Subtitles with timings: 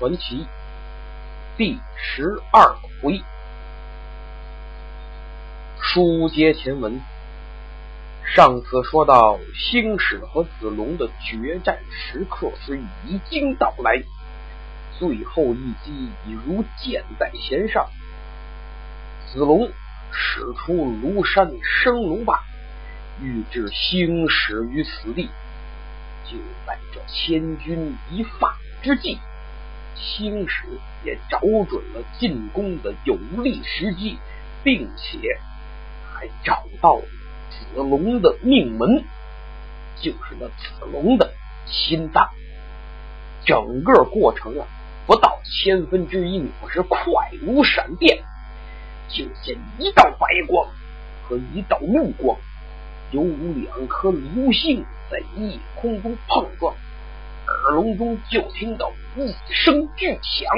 [0.00, 0.36] 传奇》
[1.58, 3.22] 第十二回。
[5.78, 6.98] 书接前文，
[8.24, 14.02] 上次说到星矢和子龙的决战时刻是已经到来，
[14.98, 17.86] 最后一击已如箭在弦上。
[19.30, 19.70] 子龙
[20.12, 22.40] 使出庐山升龙霸，
[23.20, 25.28] 欲置星矢于死地。
[26.24, 29.18] 就在这千钧一发之际，
[29.94, 30.64] 星矢
[31.04, 34.18] 也找准了进攻的有利时机，
[34.62, 35.18] 并且
[36.12, 37.02] 还找到了
[37.50, 39.04] 子龙的命门，
[39.96, 41.32] 就是那子龙的
[41.66, 42.28] 心脏。
[43.44, 44.66] 整个过程啊，
[45.06, 46.98] 不到千分之一秒，是快
[47.40, 48.22] 如闪电。
[49.08, 50.68] 就见一道白光
[51.24, 52.38] 和一道绿光，
[53.10, 56.76] 犹如两颗流星在夜空中碰撞。
[57.70, 60.48] 耳聋中就听到一声巨响，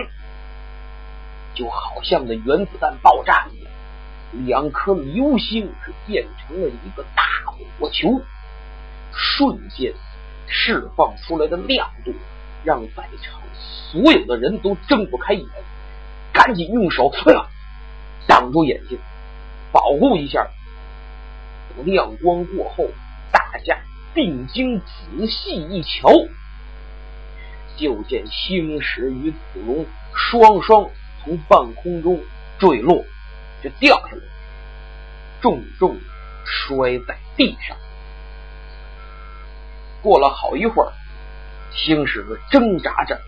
[1.54, 3.72] 就好像那原子弹爆炸一样，
[4.46, 7.22] 两颗流星是变成了一个大
[7.78, 8.22] 火球，
[9.12, 9.92] 瞬间
[10.46, 12.14] 释放出来的亮度，
[12.64, 15.46] 让在场所有的人都睁不开眼，
[16.32, 17.46] 赶紧用手，哎呀！
[18.26, 18.98] 挡住眼睛，
[19.70, 20.46] 保护一下。
[21.84, 22.88] 亮光过后，
[23.30, 23.78] 大家
[24.14, 26.08] 定睛仔细一瞧，
[27.76, 30.90] 就见星矢与子龙双双
[31.22, 32.20] 从半空中
[32.58, 33.04] 坠落，
[33.62, 34.22] 就掉下来，
[35.40, 35.96] 重重
[36.44, 37.76] 摔在地上。
[40.02, 40.92] 过了好一会儿，
[41.72, 43.20] 星矢挣扎着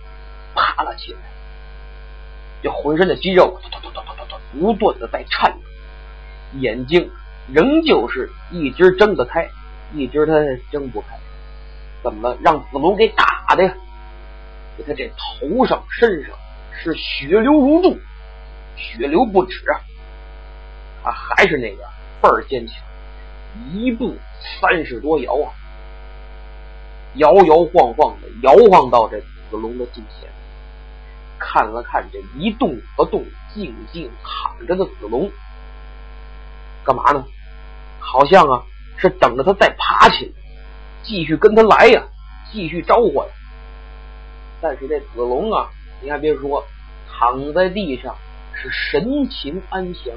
[0.55, 1.21] 爬了起来，
[2.63, 4.35] 这浑身的肌肉突突突突突突。
[4.61, 5.59] 不断的在颤抖，
[6.61, 7.11] 眼睛
[7.49, 9.51] 仍旧是一直睁得开，
[9.93, 10.33] 一直他
[10.71, 11.19] 睁不开。
[12.03, 12.37] 怎么？
[12.41, 13.75] 让子龙给打的呀？
[14.77, 16.35] 给他这头上、身上
[16.83, 17.99] 是血流如注，
[18.77, 19.81] 血流不止啊！
[21.05, 21.83] 他还是那个
[22.21, 22.77] 倍儿坚强，
[23.73, 24.17] 一步
[24.61, 25.53] 三十多摇啊，
[27.15, 30.31] 摇摇晃晃的摇晃到这子龙的近前。
[31.39, 35.31] 看了看这一动不动、静静躺着的子龙，
[36.85, 37.25] 干嘛呢？
[38.01, 38.65] 好像啊
[38.97, 40.33] 是等着他再爬起来，
[41.03, 42.03] 继续跟他来呀，
[42.51, 43.29] 继续召唤。
[44.65, 45.69] 但是这子龙啊，
[46.01, 46.65] 你还别说，
[47.07, 48.17] 躺在地上
[48.55, 50.15] 是神情安详，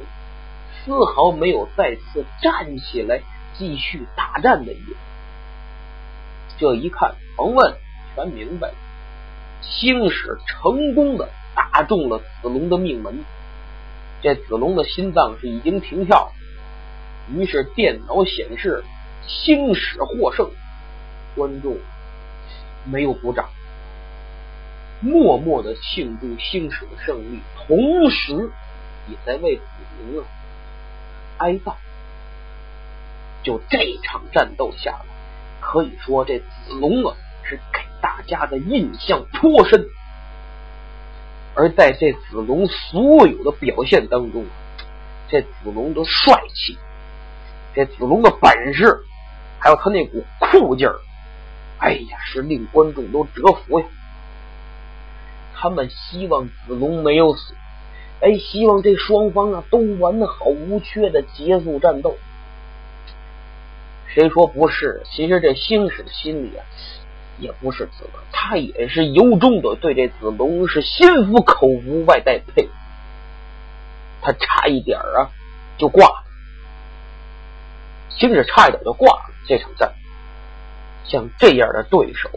[0.85, 3.19] 丝毫没有再次站起来
[3.57, 4.95] 继续大战的意思。
[6.57, 7.75] 这一看，甭问，
[8.15, 8.75] 全明白了。
[9.61, 13.25] 星矢成功的打中了子龙的命门，
[14.21, 16.31] 这子龙的心脏是已经停跳，
[17.35, 18.81] 于是电脑显示
[19.27, 20.49] 星矢获胜，
[21.35, 21.75] 观众
[22.85, 23.49] 没有鼓掌，
[24.99, 28.51] 默默的庆祝星矢的胜利，同时
[29.07, 29.63] 也在为子
[30.11, 30.27] 龙啊
[31.37, 31.73] 哀悼。
[33.43, 35.05] 就这场战斗下来，
[35.59, 36.45] 可以说这子
[36.79, 37.85] 龙啊是给。
[37.99, 39.87] 大家的印象颇深，
[41.55, 44.53] 而在这子龙所有的表现当中啊，
[45.27, 46.77] 这子龙的帅气，
[47.73, 48.99] 这子龙的本事，
[49.57, 50.99] 还有他那股酷劲儿，
[51.79, 53.87] 哎呀，是令观众都折服呀！
[55.59, 57.55] 他们希望子龙没有死，
[58.21, 62.17] 哎，希望这双方啊都完好无缺的结束战斗。
[64.13, 65.01] 谁说不是？
[65.11, 66.63] 其实这星矢的心里啊。
[67.39, 72.71] 也不是子龙，他也是由衷的对这子龙是心服口服，外带佩服。
[74.23, 75.29] 他差一点啊
[75.77, 76.23] 就挂了，
[78.09, 79.93] 星矢差一点就挂了这场战。
[81.05, 82.31] 像这样的对手，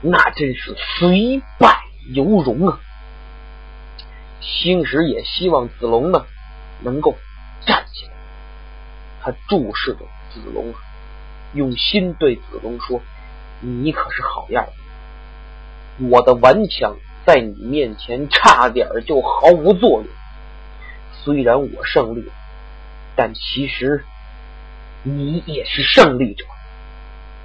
[0.00, 2.80] 那真是虽败犹荣啊。
[4.40, 6.26] 星矢也希望子龙呢
[6.80, 7.16] 能够
[7.64, 8.12] 站起来，
[9.22, 10.00] 他注视着
[10.32, 10.74] 子龙，
[11.54, 13.00] 用心对子龙说。
[13.64, 16.08] 你可是好样的！
[16.08, 20.06] 我的顽强在你面前差点就毫无作用。
[21.12, 22.32] 虽然我胜利了，
[23.14, 24.04] 但其实
[25.04, 26.44] 你也是胜利者，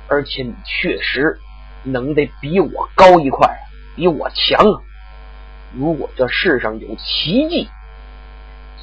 [0.07, 1.39] 而且你确实
[1.83, 3.67] 能得比我高一块，
[3.97, 4.81] 比我强啊！
[5.73, 7.67] 如果这世上有奇迹，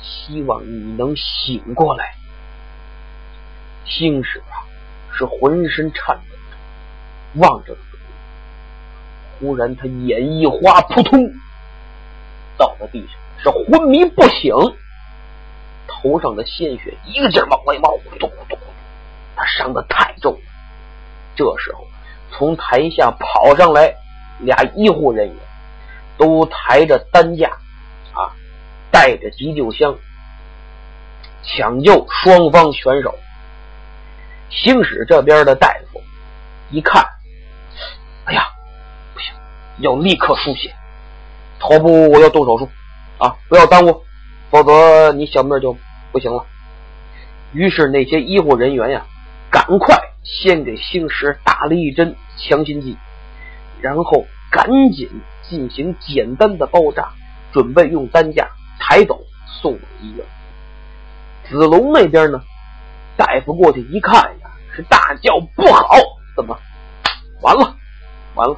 [0.03, 2.17] 希望你能醒过来。
[3.85, 4.67] 星矢啊，
[5.17, 7.47] 是浑身颤抖着。
[7.47, 7.77] 望着，
[9.39, 11.21] 忽然他眼一花，扑通
[12.59, 14.53] 倒在地上，是昏迷不醒。
[15.87, 18.69] 头上的鲜血一个劲儿往外冒，咕咚咕咚咕咚。
[19.37, 20.41] 他伤的太重了。
[21.37, 21.87] 这时候，
[22.33, 23.95] 从台下跑上来
[24.41, 25.37] 俩医护人员
[26.17, 27.49] 都抬着担架
[28.13, 28.33] 啊，
[28.91, 29.97] 带着急救箱，
[31.43, 33.15] 抢救双方选手。
[34.51, 36.01] 星矢这边的大夫
[36.71, 37.05] 一看，
[38.25, 38.47] 哎呀，
[39.15, 39.35] 不行，
[39.79, 40.75] 要立刻输血，
[41.59, 42.69] 头部我要动手术
[43.19, 44.05] 啊，不要耽误，
[44.51, 45.77] 否则你小命就
[46.13, 46.47] 不行了。
[47.53, 49.07] 于是那些医护人员呀，
[49.51, 52.97] 赶快先给星矢打了一针强心剂，
[53.85, 55.11] 然后赶紧
[55.43, 57.13] 进行简单的包扎，
[57.53, 58.49] 准备用担架
[58.81, 59.21] 抬走
[59.61, 60.25] 送往医院。
[61.51, 62.41] 子龙那边呢，
[63.15, 65.99] 大夫过去一看呀，是大叫不好，
[66.35, 66.59] 怎么
[67.43, 67.77] 完了？
[68.35, 68.57] 完了！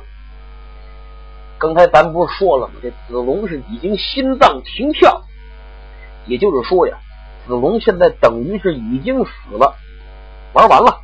[1.59, 2.75] 刚才咱不是说了吗？
[2.81, 5.25] 这子龙是已经心脏停跳，
[6.27, 6.99] 也就是说呀。
[7.49, 9.75] 子龙现在等于是已经死了，
[10.53, 11.01] 玩完了。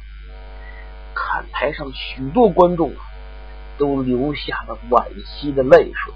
[1.13, 3.03] 看台上许多观众啊，
[3.79, 6.15] 都流下了惋惜的泪水。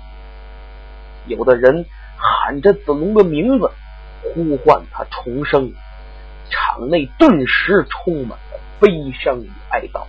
[1.27, 1.87] 有的人
[2.17, 3.71] 喊着子龙的名字，
[4.23, 5.73] 呼唤他重生。
[6.49, 10.07] 场内顿时充满了悲伤与哀悼。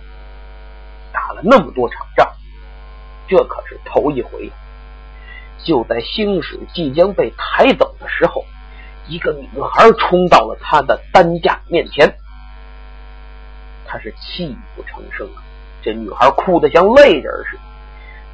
[1.12, 2.28] 打了那么多场仗，
[3.26, 4.52] 这可是头一回。
[5.64, 8.44] 就在星矢即将被抬走的时候。
[9.10, 12.18] 一个女孩冲到了他的担架面前，
[13.86, 15.40] 他是泣不成声啊！
[15.82, 17.62] 这女孩哭得像泪人似的，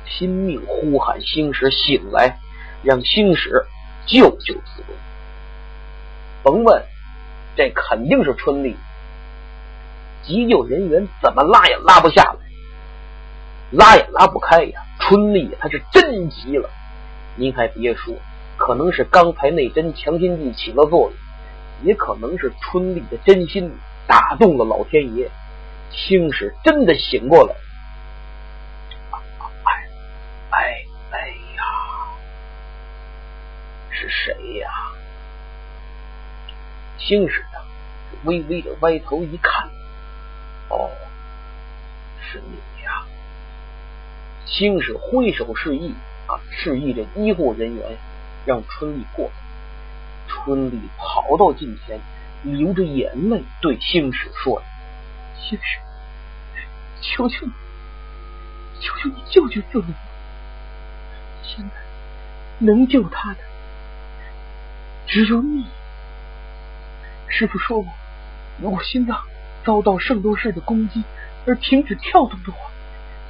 [0.05, 2.39] 拼命呼喊星矢醒来，
[2.83, 3.67] 让星矢
[4.07, 4.97] 救救子龙。
[6.43, 6.83] 甭问，
[7.57, 8.77] 这肯定是春丽。
[10.23, 12.39] 急救人员怎么拉也拉不下来，
[13.71, 14.81] 拉也拉不开呀！
[15.01, 16.71] 春丽她是真急了，
[17.37, 18.15] 您还别说。
[18.57, 21.13] 可能是刚才那针强心剂起了作用，
[21.83, 23.71] 也可能是春丽的真心
[24.07, 25.29] 打动了老天爷，
[25.97, 27.55] 星矢真的醒过来。
[29.65, 29.89] 哎
[30.51, 31.19] 哎哎
[31.57, 31.63] 呀，
[33.91, 34.69] 是谁呀？
[36.99, 37.65] 星矢啊，
[38.25, 39.71] 微微的歪头一看，
[40.69, 40.91] 哦，
[42.21, 43.07] 是你呀！
[44.47, 45.95] 星矢挥手示意
[46.27, 47.97] 啊，示意着医护人员。
[48.47, 49.33] 让春丽过来。
[50.29, 51.99] 春丽跑到近前，
[52.43, 54.63] 流着眼泪对星矢说
[55.41, 55.81] ：“星矢，
[57.05, 57.53] 求求你，
[58.81, 59.87] 求求你救救子龙！
[61.43, 61.71] 现在
[62.59, 63.39] 能救他的
[65.07, 65.67] 只有你。
[67.29, 67.93] 师傅说过，
[68.61, 69.23] 如果心脏
[69.65, 71.05] 遭到圣斗士的攻击
[71.47, 72.71] 而停止跳动的话，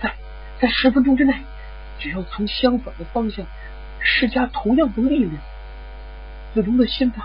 [0.01, 0.15] 在
[0.61, 1.35] 在十分钟之内，
[1.99, 3.45] 只要从相反的方向。”
[4.07, 5.35] 施加同样的力量，
[6.53, 7.25] 子龙的心脏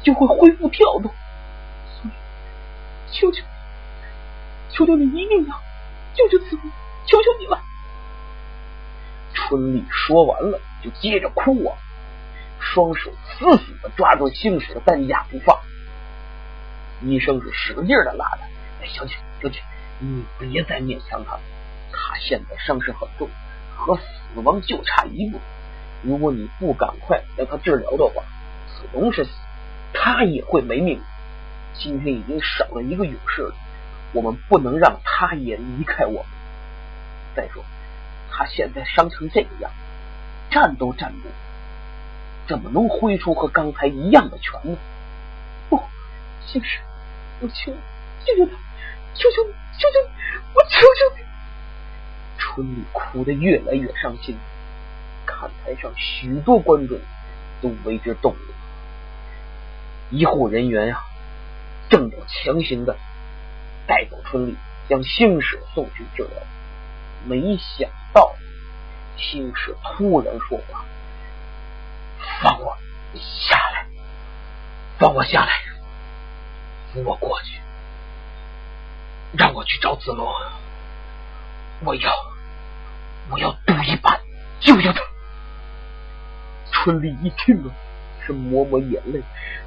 [0.00, 1.12] 就会恢复跳动。
[1.88, 2.10] 所以，
[3.10, 3.48] 求求你，
[4.70, 5.60] 求求你一定要
[6.14, 6.62] 救救子龙！
[7.06, 7.60] 求求你了！
[9.34, 11.76] 春丽说完了，就接着哭啊，
[12.60, 15.58] 双手死死的抓住星矢的担架不放。
[17.02, 18.46] 医生是使劲的拉他
[18.80, 19.60] ：“哎，小姐，小姐，
[19.98, 21.40] 你别再勉强他了，
[21.92, 23.28] 他现在伤势很重，
[23.76, 25.40] 和死亡就差一步。”
[26.02, 28.22] 如果你不赶快让他治疗的话，
[28.68, 29.30] 子龙是死，
[29.92, 31.00] 他也会没命。
[31.72, 33.54] 今天已经少了一个勇士了，
[34.14, 36.26] 我们不能让他也离开我们。
[37.36, 37.64] 再说，
[38.30, 39.70] 他现在伤成这个样，
[40.50, 41.34] 站都站不稳，
[42.46, 44.78] 怎么能挥出和刚才一样的拳呢？
[45.68, 45.82] 不，
[46.46, 46.80] 星矢，
[47.40, 47.78] 我求你
[48.24, 48.52] 救救他！
[49.14, 50.14] 求求你，求求你，
[50.54, 51.24] 我求求你！
[52.38, 54.36] 春丽哭得越来越伤心。
[55.26, 56.98] 看台上许多观众
[57.60, 58.54] 都为之动容，
[60.10, 61.02] 医护人员啊，
[61.88, 62.96] 正要强行的
[63.86, 64.56] 带走春丽，
[64.88, 66.42] 将星矢送去治疗，
[67.26, 68.34] 没想到
[69.16, 70.84] 星矢突然说话
[72.40, 72.76] ：“放我
[73.14, 73.86] 下来，
[74.98, 75.52] 放我下来，
[76.92, 77.60] 扶我过去，
[79.36, 80.26] 让我去找子龙，
[81.84, 82.12] 我要，
[83.30, 84.18] 我要赌一把，
[84.60, 85.00] 救救他。”
[86.72, 87.70] 春丽一听啊，
[88.26, 89.22] 是抹抹眼泪，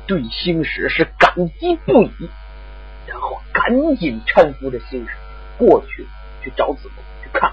[0.05, 2.29] 对星矢是感激不已，
[3.57, 5.15] 赶紧搀扶着星矢
[5.57, 6.05] 过去
[6.43, 7.51] 去找子龙去看。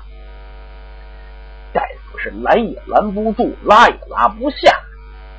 [1.72, 4.82] 大夫是拦也拦不住，拉也拉不下，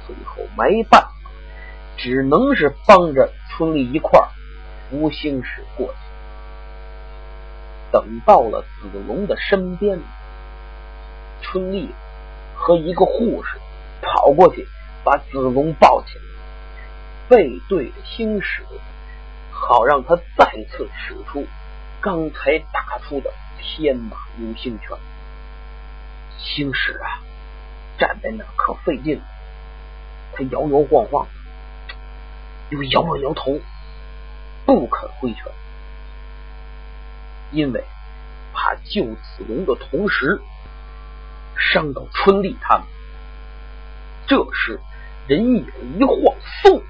[0.08, 1.12] 最后没办法，
[1.98, 4.20] 只能是帮着春丽一块
[4.90, 5.94] 扶星矢过去。
[7.92, 10.00] 等到了子龙的身边，
[11.44, 11.92] 春丽
[12.56, 13.60] 和一个护士。
[14.02, 14.68] 跑过去，
[15.04, 16.24] 把子龙抱起来，
[17.30, 18.64] 背对着星矢，
[19.68, 21.48] 好让他再次使出
[22.00, 24.96] 刚才打出的天马流星拳。
[26.38, 27.18] 星矢啊，
[27.98, 29.24] 站在那可费劲了，
[30.34, 31.28] 他摇摇晃晃，
[32.70, 33.60] 又摇了摇头，
[34.68, 35.46] 不肯挥拳，
[37.52, 37.84] 因为
[38.54, 40.40] 怕救子龙的同时
[41.58, 42.86] 伤到春丽他们。
[44.28, 44.80] 这时，
[45.26, 45.66] 人影
[45.98, 46.84] 一晃，嗖，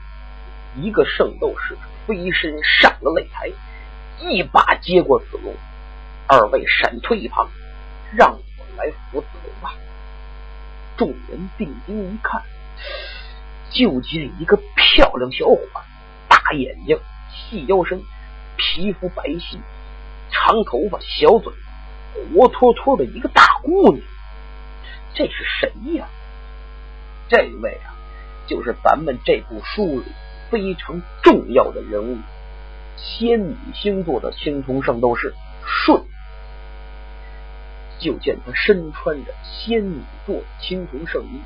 [0.82, 1.77] 一个圣斗士
[2.08, 3.52] 飞身上了擂台，
[4.22, 5.54] 一把接过子龙。
[6.28, 7.48] 二位闪退一旁，
[8.16, 9.74] 让我来扶子龙吧。
[10.98, 12.42] 众人定睛一看，
[13.70, 15.60] 就见一个漂亮小伙，
[16.28, 16.98] 大眼睛，
[17.30, 18.02] 细腰身，
[18.56, 19.60] 皮肤白皙，
[20.32, 21.54] 长头发，小嘴，
[22.34, 24.02] 活脱脱的一个大姑娘。
[25.14, 26.08] 这是谁呀？
[27.28, 27.94] 这位啊，
[28.48, 30.06] 就是咱们这部书里
[30.50, 32.18] 非常重要的人物——
[32.98, 35.34] 仙女星座的青铜圣斗士
[35.66, 36.04] 舜。
[37.98, 41.40] 就见他身穿着仙女座青铜圣衣，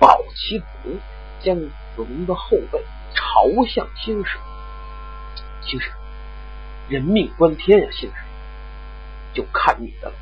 [0.00, 0.98] 抱起子龙，
[1.40, 4.36] 将子龙的后背朝向星矢。
[5.62, 5.92] 星矢，
[6.88, 7.88] 人命关天呀！
[7.92, 8.16] 星矢，
[9.32, 10.14] 就看你的了，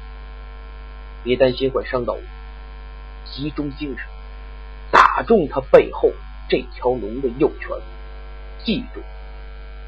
[1.24, 2.20] 别担心会伤到我，
[3.24, 4.06] 集中精神。
[4.92, 6.10] 打中他背后
[6.48, 7.70] 这条龙的右拳，
[8.64, 9.02] 记住，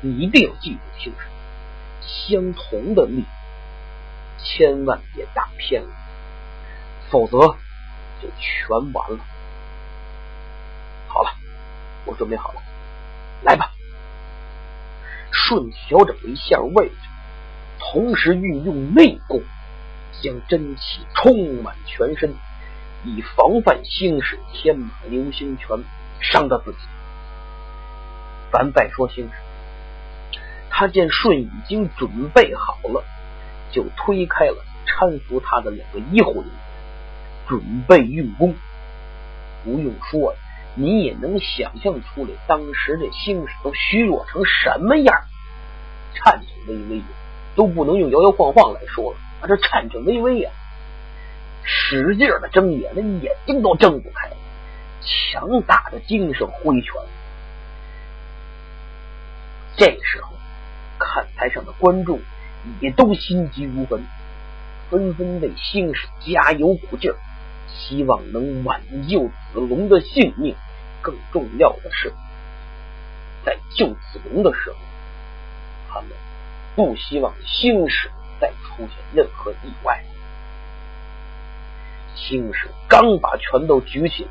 [0.03, 1.27] 你一定要记住，星矢，
[2.03, 3.25] 相同的力，
[4.39, 5.89] 千万别打偏了，
[7.11, 7.39] 否则
[8.21, 9.19] 就全完了。
[11.09, 11.31] 好了，
[12.05, 12.63] 我准备好了，
[13.43, 13.73] 来吧。
[15.33, 16.95] 顺调整一下位置，
[17.79, 19.43] 同时运用内功，
[20.23, 22.35] 将真气充满全身。
[23.05, 25.79] 以防范星矢天马流星拳
[26.21, 26.79] 伤到自己。
[28.53, 30.39] 咱再说星矢，
[30.71, 33.05] 他见舜已经准备好了，
[33.71, 36.53] 就推开了搀扶他的两个医护人员，
[37.49, 38.55] 准备运功。
[39.65, 40.35] 不用说，
[40.75, 45.23] 你也能想象出来，当时这星矢都虚弱成什么样，
[46.15, 47.05] 颤颤巍巍的，
[47.57, 50.51] 都不能用摇摇晃晃来说了，啊，这颤颤巍巍呀。
[51.65, 54.31] 使劲的睁眼，那眼睛都睁不开。
[55.01, 56.93] 强大的精神挥拳。
[59.77, 60.33] 这时候，
[60.99, 62.21] 看台上的观众
[62.81, 64.03] 也都心急如焚，
[64.91, 67.17] 纷纷为星矢加油鼓劲儿，
[67.69, 70.57] 希望能挽救子龙的性命。
[71.03, 72.13] 更重要的是，
[73.45, 74.77] 在救子龙的时候，
[75.89, 76.11] 他们
[76.75, 80.03] 不希望星矢再出现任何意外。
[82.17, 84.31] 星矢刚把拳头举起来，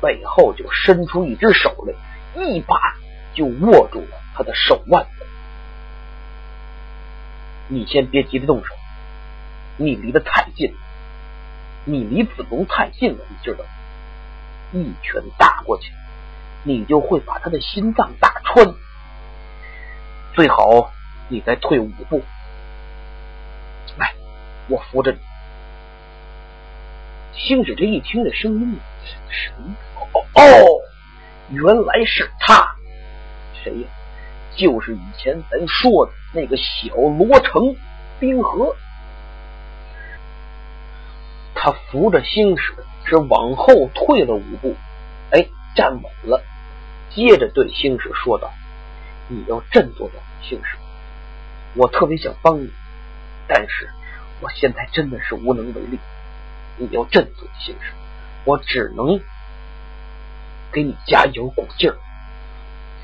[0.00, 2.76] 背后就伸出一只手来，一把
[3.34, 5.26] 就握住了他的手腕子。
[7.66, 8.72] 你先别急着动手，
[9.76, 10.78] 你离得太近了，
[11.84, 13.64] 你离子龙太近了，你知道？
[14.72, 15.92] 一拳打过去，
[16.62, 18.74] 你就会把他的心脏打穿。
[20.34, 20.92] 最好
[21.26, 22.22] 你再退五步。
[23.96, 24.14] 来，
[24.68, 25.18] 我扶着你。
[27.32, 28.78] 星矢这一听这声音，
[29.30, 29.74] 什么？
[30.34, 30.42] 哦，
[31.50, 32.76] 原来是他，
[33.62, 33.88] 谁呀？
[34.58, 37.76] 就是以前咱说的那个小罗成
[38.20, 38.76] 冰河。
[41.54, 42.74] 他扶着星矢
[43.04, 44.76] 是往后退了五步，
[45.30, 46.42] 哎，站稳了，
[47.10, 48.50] 接着对星矢说道
[49.28, 50.76] ：“你要振作点，星矢，
[51.74, 52.70] 我特别想帮你，
[53.46, 53.88] 但是
[54.40, 55.98] 我现在真的是无能为力。”
[56.80, 57.92] 你要振作星矢，
[58.44, 59.20] 我只能
[60.70, 61.96] 给你加油鼓劲儿。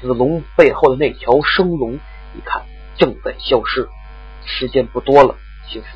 [0.01, 1.99] 子龙背后的那条生龙，
[2.33, 2.65] 你看
[2.97, 3.89] 正在消失，
[4.45, 5.37] 时间不多了。
[5.69, 5.89] 星矢，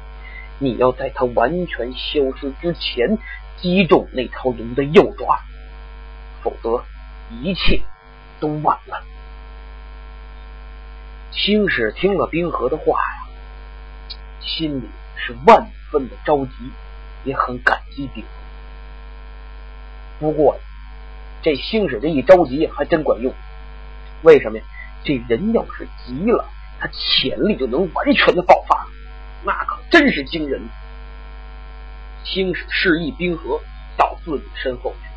[0.58, 3.18] 你要在它完全消失之前
[3.56, 5.40] 击中那条龙的右爪，
[6.42, 6.84] 否则
[7.30, 7.82] 一切
[8.40, 9.02] 都晚了。
[11.30, 13.28] 星矢听了冰河的话呀，
[14.40, 16.52] 心里是万分的着急。
[17.24, 18.30] 也很感激冰河，
[20.20, 20.56] 不过
[21.42, 23.34] 这星矢这一着急还真管用。
[24.22, 24.64] 为什么呀？
[25.04, 26.44] 这人要是急了，
[26.80, 28.86] 他潜力就能完全的爆发，
[29.44, 30.60] 那可真是惊人。
[32.24, 33.60] 星矢示意冰河
[33.96, 35.08] 到自己身后去，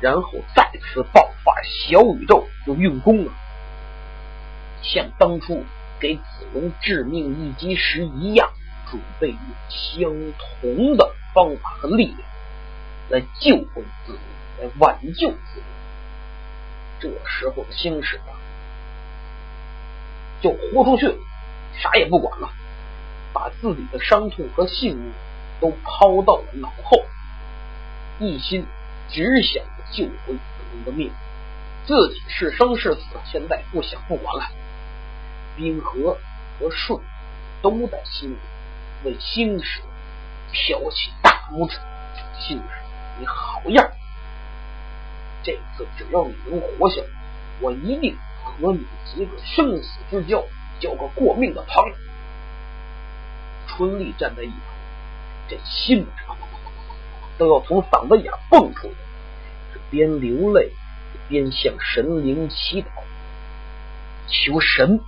[0.00, 3.32] 然后再次爆发小宇宙，就运功了，
[4.82, 5.64] 像当初
[5.98, 6.22] 给子
[6.54, 8.50] 龙致命一击时一样。
[8.88, 10.32] 准备用相
[10.62, 12.20] 同的方法和力量
[13.08, 14.18] 来救回子龙，
[14.60, 15.64] 来挽救子龙。
[16.98, 18.32] 这时候的星矢啊，
[20.40, 21.16] 就豁出去了，
[21.78, 22.48] 啥也不管了，
[23.32, 25.12] 把自己的伤痛和性命
[25.60, 27.02] 都抛到了脑后，
[28.18, 28.66] 一心
[29.08, 30.40] 只想着救回子
[30.72, 31.10] 龙的命，
[31.86, 34.50] 自己是生是死，现在不想不管了。
[35.56, 36.18] 冰河
[36.58, 37.00] 和顺
[37.62, 38.36] 都在心里
[39.04, 39.80] 为星矢
[40.52, 41.78] 挑起大拇指，
[42.38, 42.64] 星矢，
[43.18, 43.86] 你好样！
[45.46, 47.06] 这次只要你能活下来，
[47.60, 50.44] 我一定和你结个生死之交，
[50.80, 51.94] 交个过命的朋友。
[53.68, 54.56] 春丽站在一旁，
[55.48, 56.04] 这心
[57.38, 58.94] 都要从嗓子眼蹦出来，
[59.72, 60.72] 是边流泪
[61.28, 62.88] 边向神灵祈祷，
[64.26, 64.98] 求神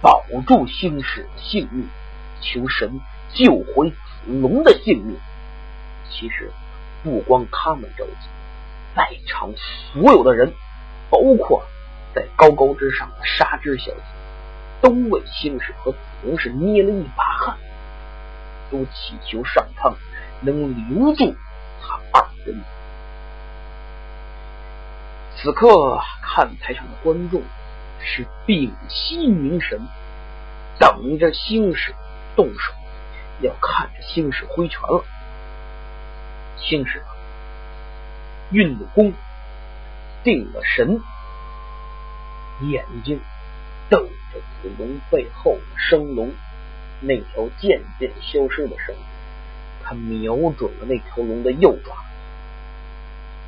[0.00, 1.86] 保住星矢的性命，
[2.40, 2.98] 求神
[3.34, 3.96] 救回子
[4.26, 5.18] 龙的性命。
[6.08, 6.50] 其实
[7.02, 8.28] 不光他们着急，
[8.94, 10.52] 在场所有的人，
[11.10, 11.62] 包括
[12.14, 14.02] 在高高之上的沙之小姐，
[14.80, 17.56] 都为星矢和子龙是捏了一把汗。
[18.70, 19.94] 都祈求上苍
[20.40, 21.36] 能留住
[21.82, 22.58] 他二人。
[25.36, 27.42] 此刻看台上的观众
[28.00, 29.78] 是屏息凝神，
[30.78, 31.94] 等着星矢
[32.34, 32.72] 动手，
[33.42, 35.04] 要看着星矢挥拳了。
[36.56, 37.02] 星矢
[38.52, 39.12] 运了功，
[40.22, 41.00] 定了神，
[42.60, 43.18] 眼睛
[43.88, 46.32] 瞪着子龙背后的生龙。
[47.00, 49.04] 那条渐渐消失的生龙，
[49.82, 51.96] 他瞄准了那条龙的右爪，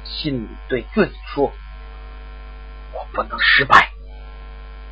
[0.04, 1.52] 心里对自己说
[2.92, 3.92] ：“我不能失败，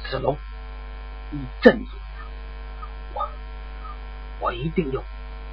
[0.08, 0.36] 子龙，
[1.30, 3.28] 你镇住他，我
[4.38, 5.02] 我一定要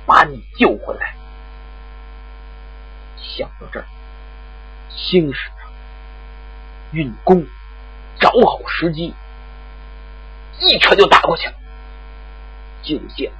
[0.05, 1.15] 把你救回来。”
[3.17, 3.85] 想到这儿，
[4.89, 5.49] 星矢
[6.91, 7.45] 运功，
[8.19, 9.13] 找好时机，
[10.59, 11.53] 一拳就打过去了。
[12.81, 13.31] 就见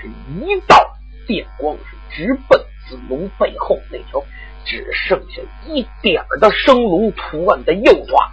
[0.00, 4.22] 是一道电光，是直奔子龙背后那条
[4.64, 8.32] 只剩下一点的生龙图案的右爪。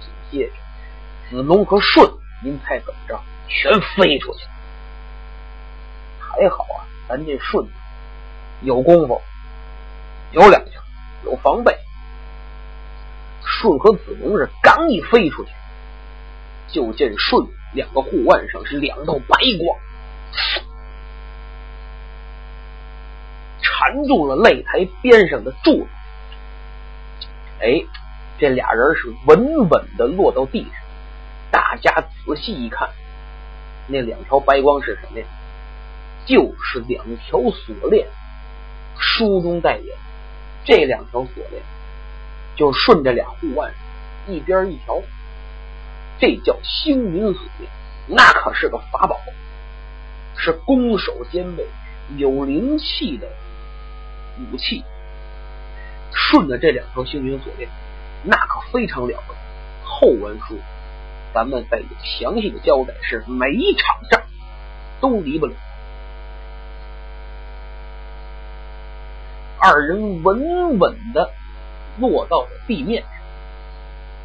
[0.00, 0.52] 紧接着，
[1.30, 2.08] 子龙和舜，
[2.42, 3.20] 您猜怎么着？
[3.48, 4.50] 全飞出去了。
[6.18, 7.66] 还好啊，咱这舜
[8.62, 9.22] 有功夫，
[10.32, 10.80] 有两下，
[11.26, 11.76] 有防备。
[13.44, 15.50] 舜和子龙是刚一飞出去，
[16.68, 17.46] 就见舜。
[17.74, 19.78] 两个护腕上是两道白光，
[23.60, 25.88] 缠住了擂台边上的柱子。
[27.60, 27.84] 哎，
[28.38, 30.72] 这俩人是稳稳的落到地上。
[31.50, 32.88] 大家仔细一看，
[33.88, 35.26] 那两条白光是什么呀？
[36.24, 38.08] 就是两条锁链。
[38.98, 39.94] 书中代言，
[40.66, 41.62] 这两条锁链
[42.56, 43.72] 就顺着俩护腕
[44.26, 45.00] 一边一条。
[46.18, 47.70] 这叫星云锁链，
[48.08, 49.20] 那可是个法宝，
[50.36, 51.66] 是攻守兼备、
[52.16, 53.28] 有灵气的
[54.52, 54.82] 武器。
[56.12, 57.68] 顺着这两条星云锁链，
[58.24, 59.38] 那可非常了不得。
[59.84, 60.58] 后文书
[61.34, 64.22] 咱们再有详细的交代，是每一场仗
[65.00, 65.54] 都离不了。
[69.68, 71.32] 二人稳稳的
[71.98, 73.10] 落到了地面上，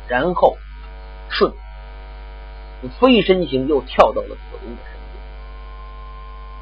[0.07, 0.55] 然后
[1.29, 1.51] 顺。
[2.99, 5.23] 飞身形又跳到了子龙的身边，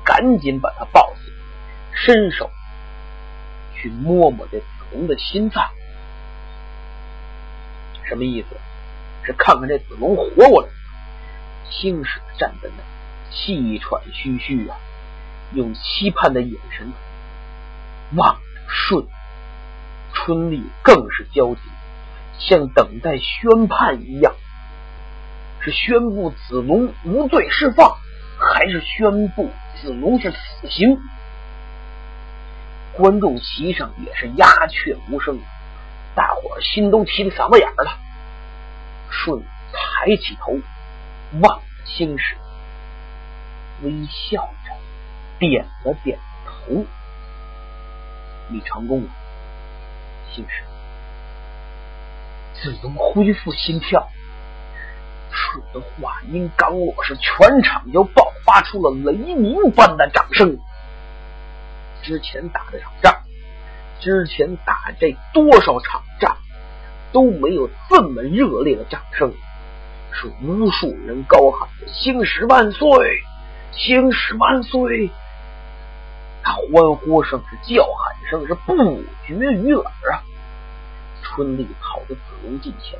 [0.05, 1.31] 赶紧把他抱起，
[1.93, 2.49] 伸手
[3.75, 5.69] 去摸摸这子龙的心脏，
[8.05, 8.55] 什么意思？
[9.25, 10.69] 是看看这子龙活过来。
[11.69, 12.83] 星矢站在那，
[13.29, 14.77] 气喘吁吁啊，
[15.53, 16.91] 用期盼的眼神
[18.15, 19.07] 望着舜，
[20.13, 21.61] 春丽更是焦急，
[22.37, 24.33] 像等待宣判一样。
[25.61, 27.97] 是宣布子龙无罪释放，
[28.37, 29.51] 还是宣布
[29.81, 30.97] 子龙是死刑？
[32.93, 35.39] 观众席上也是鸦雀无声，
[36.15, 37.97] 大伙儿心都提到嗓子眼儿了。
[39.11, 39.41] 舜
[39.73, 40.53] 抬起头，
[41.41, 42.35] 望着星矢，
[43.83, 44.73] 微笑着
[45.39, 46.85] 点了点头。
[48.49, 49.09] 你成功了，
[50.33, 50.63] 星矢。
[52.61, 54.09] 子龙恢复心跳。
[55.31, 60.57] 舜的话音刚落，是全场就爆发出了雷鸣般的掌声。
[62.01, 63.13] 之前打这场仗，
[63.99, 66.35] 之前打这多少场仗，
[67.11, 69.31] 都没有这么热烈的掌声。
[70.11, 72.89] 是无数人高喊着“星矢万岁，
[73.71, 75.11] 星矢万岁”，
[76.43, 80.23] 那欢呼声是叫喊声是不绝于耳啊！
[81.23, 82.99] 春丽跑到子龙近前，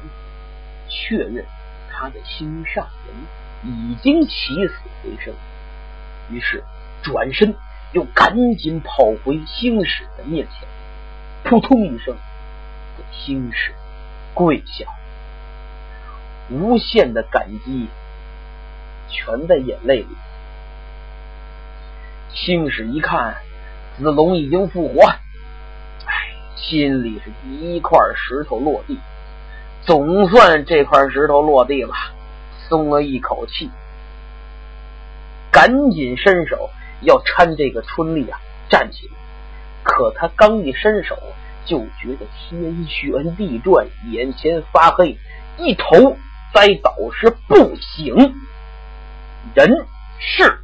[0.90, 1.46] 确认。
[1.92, 5.34] 他的心上人已经起死回生，
[6.30, 6.64] 于是
[7.02, 7.54] 转身
[7.92, 10.70] 又赶紧跑回星矢的面前，
[11.44, 12.16] 扑通一声
[12.98, 13.74] 给星矢
[14.34, 14.86] 跪下，
[16.50, 17.90] 无限的感激
[19.10, 20.18] 全在眼泪里。
[22.34, 23.36] 星矢一看
[23.98, 25.16] 子龙已经复活，
[26.62, 29.00] 心里是一块石头落地，
[29.82, 31.94] 总算这块石头落地了，
[32.68, 33.70] 松了一口气，
[35.52, 36.70] 赶紧伸手。
[37.02, 39.14] 要搀这个春丽啊站起来，
[39.84, 41.18] 可他刚一伸手，
[41.64, 45.18] 就觉得天旋地转，眼前发黑，
[45.58, 46.18] 一头
[46.54, 48.36] 栽倒是不醒。
[49.56, 49.86] 人
[50.20, 50.60] 是。